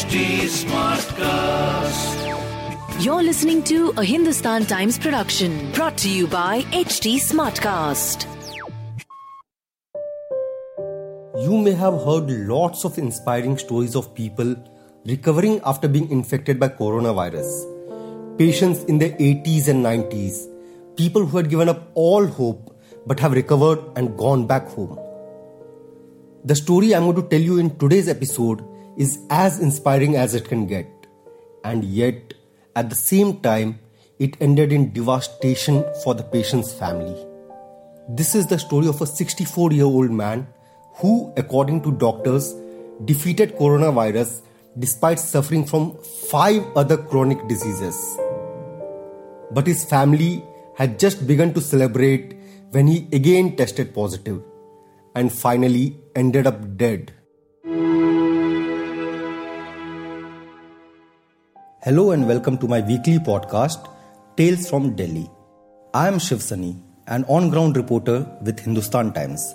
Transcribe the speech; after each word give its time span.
HT 0.00 0.48
Smartcast. 0.48 2.20
You're 3.04 3.22
listening 3.22 3.62
to 3.64 3.92
a 3.98 4.02
Hindustan 4.02 4.64
Times 4.64 4.98
production 4.98 5.70
brought 5.72 5.98
to 5.98 6.08
you 6.08 6.26
by 6.26 6.62
HT 6.72 7.16
Smartcast. 7.24 8.24
You 11.42 11.58
may 11.58 11.72
have 11.72 12.02
heard 12.06 12.30
lots 12.48 12.86
of 12.86 12.96
inspiring 12.96 13.58
stories 13.58 13.94
of 13.94 14.14
people 14.14 14.56
recovering 15.04 15.60
after 15.66 15.86
being 15.86 16.10
infected 16.10 16.58
by 16.58 16.68
coronavirus. 16.68 17.50
Patients 18.38 18.84
in 18.84 18.96
their 18.96 19.10
80s 19.10 19.68
and 19.68 19.84
90s, 19.84 20.46
people 20.96 21.26
who 21.26 21.36
had 21.36 21.50
given 21.50 21.68
up 21.68 21.90
all 21.92 22.26
hope 22.26 22.74
but 23.06 23.20
have 23.20 23.32
recovered 23.32 23.80
and 23.96 24.16
gone 24.16 24.46
back 24.46 24.66
home. 24.68 24.98
The 26.46 26.56
story 26.56 26.94
I'm 26.94 27.04
going 27.04 27.16
to 27.16 27.28
tell 27.28 27.42
you 27.42 27.58
in 27.58 27.76
today's 27.76 28.08
episode 28.08 28.69
is 28.96 29.18
as 29.30 29.60
inspiring 29.60 30.16
as 30.16 30.34
it 30.34 30.46
can 30.46 30.66
get, 30.66 30.88
and 31.64 31.84
yet 31.84 32.34
at 32.76 32.88
the 32.88 32.96
same 32.96 33.40
time, 33.40 33.78
it 34.18 34.36
ended 34.40 34.72
in 34.72 34.92
devastation 34.92 35.84
for 36.04 36.14
the 36.14 36.22
patient's 36.22 36.72
family. 36.72 37.26
This 38.08 38.34
is 38.34 38.46
the 38.46 38.58
story 38.58 38.86
of 38.86 39.00
a 39.00 39.06
64 39.06 39.72
year 39.72 39.84
old 39.84 40.10
man 40.10 40.46
who, 40.94 41.32
according 41.36 41.82
to 41.82 41.92
doctors, 41.92 42.54
defeated 43.04 43.56
coronavirus 43.56 44.42
despite 44.78 45.18
suffering 45.18 45.64
from 45.64 45.96
five 46.30 46.64
other 46.76 46.96
chronic 46.96 47.46
diseases. 47.48 48.18
But 49.50 49.66
his 49.66 49.84
family 49.84 50.44
had 50.76 50.98
just 50.98 51.26
begun 51.26 51.52
to 51.54 51.60
celebrate 51.60 52.36
when 52.70 52.86
he 52.86 53.08
again 53.12 53.56
tested 53.56 53.94
positive 53.94 54.42
and 55.14 55.32
finally 55.32 55.96
ended 56.14 56.46
up 56.46 56.76
dead. 56.76 57.12
Hello 61.84 62.10
and 62.10 62.28
welcome 62.28 62.58
to 62.58 62.68
my 62.68 62.82
weekly 62.82 63.18
podcast, 63.18 63.88
Tales 64.36 64.68
from 64.68 64.94
Delhi. 64.96 65.30
I 65.94 66.08
am 66.08 66.18
Shiv 66.18 66.42
Sunny, 66.42 66.76
an 67.06 67.24
on 67.24 67.48
ground 67.48 67.74
reporter 67.74 68.26
with 68.42 68.60
Hindustan 68.60 69.14
Times. 69.14 69.54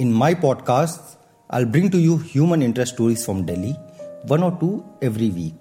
In 0.00 0.12
my 0.12 0.34
podcasts, 0.34 1.14
I'll 1.50 1.64
bring 1.64 1.88
to 1.90 1.98
you 1.98 2.16
human 2.18 2.62
interest 2.62 2.94
stories 2.94 3.24
from 3.24 3.46
Delhi, 3.46 3.76
one 4.24 4.42
or 4.42 4.58
two 4.58 4.84
every 5.02 5.30
week. 5.30 5.54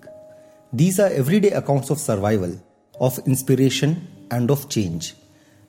These 0.74 1.00
are 1.00 1.10
everyday 1.10 1.52
accounts 1.52 1.92
of 1.92 2.00
survival, 2.00 2.60
of 3.00 3.20
inspiration, 3.28 4.08
and 4.32 4.50
of 4.50 4.70
change. 4.70 5.14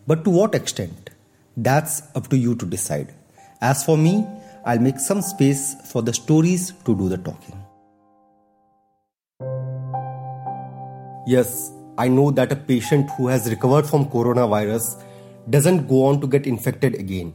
But 0.07 0.25
to 0.25 0.31
what 0.31 0.55
extent? 0.55 1.11
That's 1.59 2.05
up 2.15 2.29
to 2.29 2.39
you 2.39 2.55
to 2.55 2.65
decide. 2.65 3.13
As 3.61 3.85
for 3.85 3.99
me, 3.99 4.27
I'll 4.65 4.79
make 4.79 4.99
some 4.99 5.21
space 5.21 5.75
for 5.93 6.01
the 6.01 6.15
stories 6.15 6.73
to 6.87 6.97
do 6.97 7.11
the 7.11 7.19
talking. 7.19 7.63
Yes, 11.27 11.71
I 11.99 12.09
know 12.09 12.31
that 12.33 12.51
a 12.51 12.57
patient 12.57 13.09
who 13.17 13.29
has 13.29 13.49
recovered 13.49 13.87
from 13.87 14.07
coronavirus 14.07 15.03
doesn't 15.51 15.87
go 15.87 16.07
on 16.07 16.21
to 16.21 16.27
get 16.27 16.47
infected 16.47 16.95
again. 16.97 17.35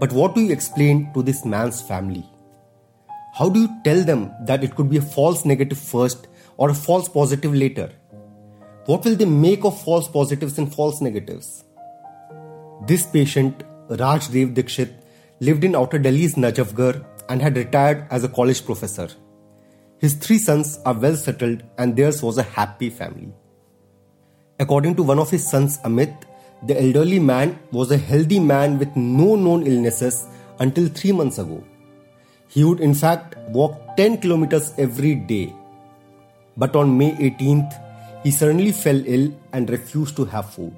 But 0.00 0.12
what 0.12 0.34
do 0.34 0.40
you 0.40 0.52
explain 0.52 1.12
to 1.14 1.22
this 1.22 1.44
man's 1.44 1.80
family? 1.80 2.24
How 3.34 3.48
do 3.48 3.60
you 3.60 3.68
tell 3.84 4.02
them 4.02 4.32
that 4.46 4.64
it 4.64 4.74
could 4.74 4.90
be 4.90 4.96
a 4.96 5.02
false 5.02 5.44
negative 5.44 5.78
first 5.78 6.26
or 6.56 6.70
a 6.70 6.74
false 6.74 7.08
positive 7.08 7.54
later? 7.54 7.90
What 8.86 9.04
will 9.04 9.14
they 9.14 9.24
make 9.24 9.64
of 9.64 9.80
false 9.80 10.08
positives 10.08 10.58
and 10.58 10.74
false 10.74 11.00
negatives? 11.00 11.64
This 12.86 13.06
patient, 13.06 13.62
Rajdev 13.88 14.54
Dikshit, 14.54 14.90
lived 15.40 15.64
in 15.64 15.76
outer 15.76 15.98
Delhi's 15.98 16.34
Najafgarh 16.34 17.04
and 17.28 17.40
had 17.40 17.56
retired 17.56 18.06
as 18.10 18.24
a 18.24 18.28
college 18.28 18.64
professor. 18.64 19.08
His 19.98 20.14
three 20.14 20.38
sons 20.38 20.78
are 20.84 20.94
well 20.94 21.16
settled 21.16 21.62
and 21.78 21.96
theirs 21.96 22.22
was 22.22 22.38
a 22.38 22.42
happy 22.42 22.90
family. 22.90 23.32
According 24.58 24.96
to 24.96 25.02
one 25.02 25.18
of 25.18 25.30
his 25.30 25.48
sons, 25.48 25.78
Amit, 25.78 26.24
the 26.66 26.80
elderly 26.80 27.18
man 27.18 27.58
was 27.72 27.90
a 27.90 27.96
healthy 27.96 28.38
man 28.38 28.78
with 28.78 28.94
no 28.96 29.36
known 29.36 29.66
illnesses 29.66 30.26
until 30.58 30.88
three 30.88 31.12
months 31.12 31.38
ago. 31.38 31.62
He 32.48 32.64
would, 32.64 32.80
in 32.80 32.94
fact, 32.94 33.36
walk 33.48 33.96
10 33.96 34.18
kilometers 34.18 34.72
every 34.78 35.14
day. 35.14 35.54
But 36.56 36.76
on 36.76 36.96
May 36.96 37.12
18th, 37.12 37.82
he 38.22 38.30
suddenly 38.30 38.72
fell 38.72 39.02
ill 39.06 39.32
and 39.52 39.68
refused 39.68 40.16
to 40.16 40.24
have 40.26 40.52
food. 40.52 40.76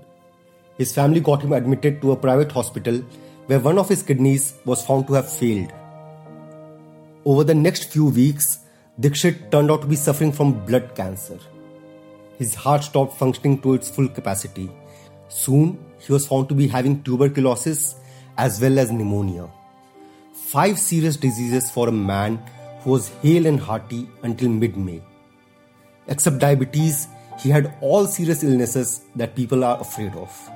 His 0.77 0.95
family 0.95 1.21
got 1.21 1.43
him 1.43 1.53
admitted 1.53 2.00
to 2.03 2.12
a 2.12 2.17
private 2.17 2.53
hospital 2.53 2.99
where 3.47 3.59
one 3.59 3.79
of 3.79 3.89
his 3.89 4.03
kidneys 4.03 4.55
was 4.65 4.85
found 4.85 5.06
to 5.09 5.15
have 5.15 5.31
failed. 5.31 5.73
Over 7.25 7.45
the 7.45 7.55
next 7.55 7.91
few 7.93 8.06
weeks, 8.06 8.61
Dikshit 9.01 9.53
turned 9.53 9.71
out 9.71 9.83
to 9.83 9.87
be 9.87 9.95
suffering 9.95 10.33
from 10.33 10.65
blood 10.67 10.95
cancer. 10.97 11.39
His 12.37 12.55
heart 12.55 12.83
stopped 12.83 13.17
functioning 13.17 13.61
to 13.63 13.75
its 13.75 13.89
full 13.89 14.09
capacity. 14.09 14.71
Soon, 15.29 15.79
he 16.01 16.13
was 16.13 16.27
found 16.27 16.49
to 16.49 16.55
be 16.55 16.67
having 16.67 17.03
tuberculosis 17.05 17.95
as 18.37 18.61
well 18.61 18.79
as 18.79 18.91
pneumonia. 18.91 19.49
Five 20.33 20.79
serious 20.79 21.17
diseases 21.17 21.71
for 21.71 21.89
a 21.89 21.93
man 21.93 22.43
who 22.81 22.91
was 22.91 23.09
hale 23.23 23.47
and 23.47 23.61
hearty 23.61 24.09
until 24.23 24.49
mid 24.49 24.77
May. 24.77 25.01
Except 26.09 26.39
diabetes, 26.39 27.07
he 27.39 27.51
had 27.51 27.75
all 27.81 28.07
serious 28.07 28.43
illnesses 28.43 29.03
that 29.15 29.37
people 29.37 29.63
are 29.63 29.81
afraid 29.81 30.13
of. 30.15 30.51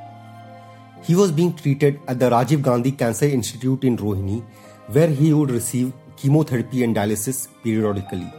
He 1.04 1.14
was 1.14 1.30
being 1.30 1.54
treated 1.54 2.00
at 2.08 2.18
the 2.18 2.30
Rajiv 2.30 2.62
Gandhi 2.62 2.92
Cancer 2.92 3.26
Institute 3.26 3.84
in 3.84 3.96
Rohini, 3.96 4.44
where 4.88 5.08
he 5.08 5.32
would 5.32 5.50
receive 5.50 5.92
chemotherapy 6.22 6.84
and 6.84 6.94
dialysis 6.94 7.48
periodically. 7.64 8.32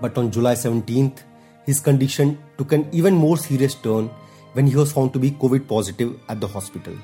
But 0.00 0.18
on 0.18 0.32
July 0.32 0.54
17th, 0.54 1.20
his 1.64 1.78
condition 1.78 2.38
took 2.58 2.72
an 2.72 2.88
even 2.90 3.14
more 3.14 3.36
serious 3.36 3.76
turn 3.76 4.10
when 4.54 4.66
he 4.66 4.74
was 4.74 4.92
found 4.92 5.12
to 5.12 5.20
be 5.20 5.30
COVID 5.30 5.68
positive 5.68 6.18
at 6.28 6.40
the 6.40 6.48
hospital. 6.48 6.96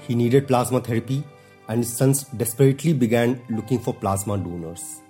He 0.00 0.16
needed 0.16 0.48
plasma 0.48 0.80
therapy, 0.80 1.22
and 1.68 1.84
his 1.84 1.96
sons 1.96 2.24
desperately 2.24 2.92
began 2.92 3.40
looking 3.48 3.78
for 3.78 3.94
plasma 3.94 4.36
donors. 4.38 5.02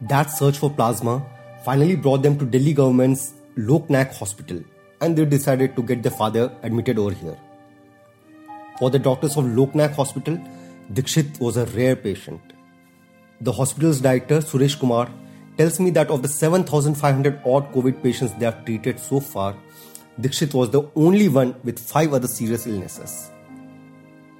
That 0.00 0.30
search 0.30 0.58
for 0.58 0.70
plasma 0.70 1.26
finally 1.64 1.96
brought 1.96 2.22
them 2.22 2.38
to 2.38 2.44
Delhi 2.44 2.72
government's 2.72 3.34
Loknayak 3.56 4.14
Hospital, 4.14 4.62
and 5.00 5.16
they 5.16 5.24
decided 5.24 5.74
to 5.76 5.82
get 5.82 6.02
their 6.02 6.12
father 6.12 6.52
admitted 6.62 6.98
over 6.98 7.12
here. 7.12 7.36
For 8.78 8.90
the 8.90 8.98
doctors 8.98 9.36
of 9.36 9.44
Loknayak 9.44 9.94
Hospital, 9.94 10.38
Dikshit 10.92 11.38
was 11.38 11.56
a 11.56 11.66
rare 11.66 11.94
patient. 11.94 12.40
The 13.40 13.52
hospital's 13.52 14.00
director, 14.00 14.40
Suresh 14.40 14.76
Kumar, 14.76 15.08
tells 15.56 15.78
me 15.78 15.90
that 15.90 16.10
of 16.10 16.22
the 16.22 16.26
7,500 16.26 17.42
odd 17.46 17.72
COVID 17.72 18.02
patients 18.02 18.32
they 18.34 18.44
have 18.44 18.64
treated 18.64 18.98
so 18.98 19.20
far, 19.20 19.54
Dikshit 20.20 20.52
was 20.52 20.70
the 20.70 20.82
only 20.96 21.28
one 21.28 21.54
with 21.62 21.78
five 21.78 22.12
other 22.12 22.26
serious 22.26 22.66
illnesses. 22.66 23.30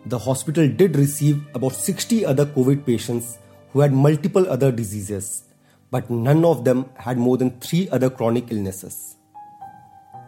The 0.06 0.18
hospital 0.18 0.66
did 0.68 0.96
receive 0.96 1.40
about 1.54 1.72
60 1.72 2.26
other 2.26 2.46
COVID 2.46 2.84
patients 2.84 3.38
who 3.72 3.78
had 3.78 3.92
multiple 3.92 4.50
other 4.50 4.72
diseases, 4.72 5.44
but 5.92 6.10
none 6.10 6.44
of 6.44 6.64
them 6.64 6.90
had 6.96 7.16
more 7.16 7.36
than 7.36 7.60
three 7.60 7.88
other 7.90 8.10
chronic 8.10 8.50
illnesses. 8.50 9.14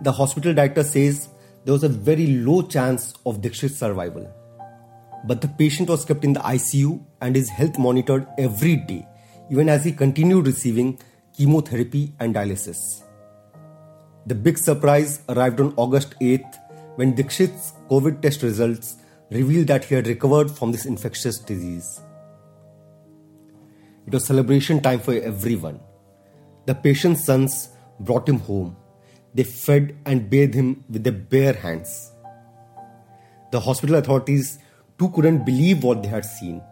The 0.03 0.13
hospital 0.13 0.55
director 0.55 0.85
says 0.85 1.31
there 1.65 1.73
was 1.73 1.83
a 1.83 1.89
very 1.89 2.29
low 2.29 2.63
chance 2.63 3.15
of 3.27 3.41
Dikshit's 3.41 3.77
survival 3.77 4.33
but 5.25 5.41
the 5.41 5.49
patient 5.49 5.89
was 5.89 6.05
kept 6.05 6.25
in 6.25 6.33
the 6.33 6.41
ICU 6.41 7.05
and 7.21 7.37
his 7.37 7.49
health 7.49 7.79
monitored 7.79 8.27
every 8.39 8.77
day, 8.77 9.07
even 9.51 9.69
as 9.69 9.85
he 9.85 9.93
continued 9.93 10.47
receiving 10.47 10.99
chemotherapy 11.37 12.15
and 12.21 12.35
dialysis. 12.35 13.03
The 14.27 14.35
big 14.35 14.59
surprise 14.59 15.21
arrived 15.29 15.61
on 15.61 15.75
August 15.77 16.15
8th 16.21 16.59
when 16.97 17.15
Dikshit's 17.15 17.73
COVID 17.91 18.21
test 18.21 18.43
results 18.43 18.97
revealed 19.31 19.67
that 19.69 19.85
he 19.85 19.95
had 19.95 20.07
recovered 20.07 20.51
from 20.51 20.73
this 20.73 20.85
infectious 20.87 21.39
disease. 21.39 22.01
It 24.07 24.13
was 24.13 24.25
celebration 24.27 24.81
time 24.81 25.01
for 25.01 25.15
everyone. 25.15 25.81
The 26.67 26.75
patient's 26.75 27.25
sons 27.25 27.71
brought 28.01 28.29
him 28.29 28.41
home. 28.41 28.77
They 29.35 29.45
fed 29.45 29.97
and 30.05 30.29
bathed 30.29 30.55
him 30.55 30.85
with 30.91 31.05
their 31.05 31.13
bare 31.13 31.55
hands. 31.55 32.13
The 33.51 33.61
hospital 33.61 33.97
authorities 33.97 34.59
too 34.99 35.11
couldn't 35.11 35.45
believe 35.45 35.83
what 35.83 36.03
they 36.03 36.09
had 36.09 36.25
seen. 36.25 36.63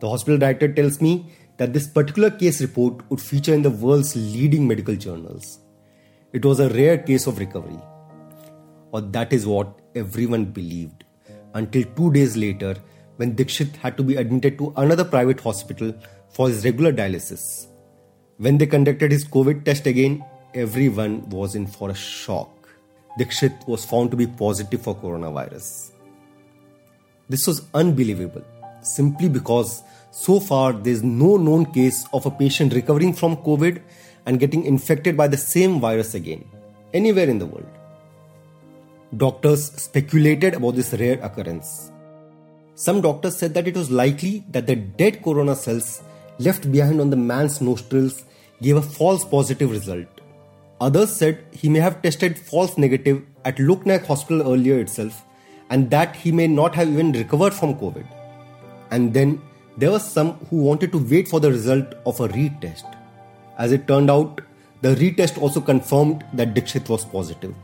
The 0.00 0.08
hospital 0.08 0.38
director 0.38 0.72
tells 0.72 1.00
me 1.00 1.32
that 1.58 1.72
this 1.72 1.86
particular 1.86 2.30
case 2.30 2.60
report 2.60 3.08
would 3.08 3.20
feature 3.20 3.54
in 3.54 3.62
the 3.62 3.70
world's 3.70 4.16
leading 4.16 4.66
medical 4.66 4.96
journals. 4.96 5.60
It 6.32 6.44
was 6.44 6.60
a 6.60 6.68
rare 6.70 6.98
case 6.98 7.26
of 7.26 7.38
recovery. 7.38 7.78
Or 8.90 9.00
that 9.00 9.32
is 9.32 9.46
what 9.46 9.78
everyone 9.94 10.46
believed. 10.46 11.04
Until 11.54 11.84
two 11.96 12.12
days 12.12 12.36
later, 12.36 12.76
when 13.16 13.36
Dikshit 13.36 13.76
had 13.76 13.96
to 13.96 14.02
be 14.02 14.16
admitted 14.16 14.58
to 14.58 14.72
another 14.76 15.04
private 15.04 15.40
hospital 15.40 15.94
for 16.30 16.48
his 16.48 16.64
regular 16.64 16.92
dialysis. 16.92 17.66
When 18.38 18.58
they 18.58 18.66
conducted 18.66 19.12
his 19.12 19.24
COVID 19.24 19.64
test 19.64 19.86
again, 19.86 20.24
everyone 20.54 21.28
was 21.28 21.54
in 21.54 21.66
for 21.66 21.90
a 21.90 21.94
shock. 21.94 22.68
Dikshit 23.18 23.68
was 23.68 23.84
found 23.84 24.10
to 24.10 24.16
be 24.16 24.26
positive 24.26 24.82
for 24.82 24.96
coronavirus. 24.96 25.92
This 27.28 27.46
was 27.46 27.62
unbelievable. 27.74 28.44
simply 28.82 29.28
because 29.28 29.82
so 30.10 30.40
far 30.40 30.72
there's 30.72 31.02
no 31.02 31.36
known 31.36 31.66
case 31.72 32.06
of 32.12 32.26
a 32.26 32.30
patient 32.30 32.74
recovering 32.74 33.12
from 33.12 33.36
COVID 33.36 33.80
and 34.26 34.38
getting 34.38 34.64
infected 34.64 35.16
by 35.16 35.28
the 35.28 35.36
same 35.36 35.80
virus 35.80 36.14
again, 36.14 36.44
anywhere 36.92 37.28
in 37.28 37.38
the 37.38 37.46
world. 37.46 37.66
Doctors 39.16 39.72
speculated 39.72 40.54
about 40.54 40.74
this 40.74 40.92
rare 40.94 41.18
occurrence. 41.22 41.90
Some 42.74 43.00
doctors 43.00 43.36
said 43.36 43.54
that 43.54 43.68
it 43.68 43.76
was 43.76 43.90
likely 43.90 44.44
that 44.50 44.66
the 44.66 44.76
dead 44.76 45.22
corona 45.22 45.54
cells 45.54 46.02
left 46.38 46.70
behind 46.72 47.00
on 47.00 47.10
the 47.10 47.16
man's 47.16 47.60
nostrils 47.60 48.24
gave 48.60 48.76
a 48.76 48.82
false 48.82 49.24
positive 49.24 49.70
result. 49.70 50.06
Others 50.80 51.14
said 51.14 51.44
he 51.52 51.68
may 51.68 51.78
have 51.78 52.02
tested 52.02 52.38
false 52.38 52.76
negative 52.78 53.22
at 53.44 53.56
Loknayak 53.56 54.06
Hospital 54.06 54.52
earlier 54.52 54.80
itself 54.80 55.22
and 55.72 55.90
that 55.90 56.16
he 56.22 56.30
may 56.38 56.46
not 56.46 56.74
have 56.78 56.88
even 56.94 57.12
recovered 57.12 57.54
from 57.58 57.74
COVID. 57.82 58.06
And 58.90 59.14
then 59.14 59.40
there 59.78 59.90
were 59.90 60.06
some 60.14 60.32
who 60.48 60.56
wanted 60.68 60.92
to 60.92 60.98
wait 61.12 61.28
for 61.28 61.40
the 61.40 61.50
result 61.50 61.94
of 62.04 62.20
a 62.20 62.28
retest. 62.28 62.96
As 63.58 63.72
it 63.72 63.88
turned 63.88 64.10
out, 64.10 64.42
the 64.82 64.94
retest 64.96 65.40
also 65.40 65.62
confirmed 65.62 66.24
that 66.34 66.52
Dikshit 66.54 66.90
was 66.90 67.06
positive. 67.06 67.54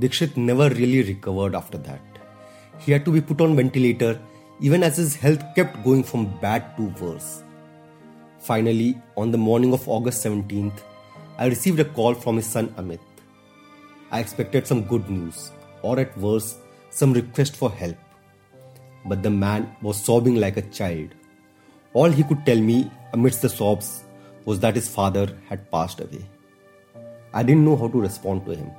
Dikshit 0.00 0.38
never 0.38 0.70
really 0.70 1.02
recovered 1.02 1.54
after 1.54 1.76
that. 1.88 2.00
He 2.78 2.92
had 2.92 3.04
to 3.04 3.12
be 3.12 3.20
put 3.20 3.42
on 3.42 3.54
ventilator 3.54 4.18
even 4.60 4.82
as 4.82 4.96
his 4.96 5.14
health 5.16 5.44
kept 5.54 5.82
going 5.84 6.02
from 6.02 6.26
bad 6.40 6.74
to 6.78 6.88
worse. 7.04 7.42
Finally, 8.38 8.96
on 9.18 9.30
the 9.30 9.38
morning 9.38 9.74
of 9.74 9.86
August 9.88 10.24
17th, 10.24 10.80
I 11.38 11.46
received 11.46 11.80
a 11.80 11.84
call 11.84 12.14
from 12.14 12.36
his 12.36 12.46
son 12.46 12.68
Amit. 12.78 13.00
I 14.10 14.20
expected 14.20 14.66
some 14.66 14.82
good 14.84 15.08
news, 15.10 15.50
or 15.82 15.98
at 16.00 16.16
worst, 16.16 16.58
some 16.90 17.12
request 17.12 17.56
for 17.56 17.70
help. 17.70 17.96
But 19.06 19.22
the 19.22 19.30
man 19.30 19.74
was 19.80 20.04
sobbing 20.04 20.36
like 20.36 20.56
a 20.56 20.62
child. 20.62 21.14
All 21.94 22.10
he 22.10 22.22
could 22.22 22.44
tell 22.44 22.60
me 22.60 22.90
amidst 23.12 23.42
the 23.42 23.48
sobs 23.48 24.04
was 24.44 24.60
that 24.60 24.74
his 24.74 24.88
father 24.88 25.36
had 25.48 25.70
passed 25.70 26.00
away. 26.00 26.24
I 27.32 27.42
didn't 27.42 27.64
know 27.64 27.76
how 27.76 27.88
to 27.88 28.00
respond 28.00 28.44
to 28.46 28.54
him. 28.54 28.70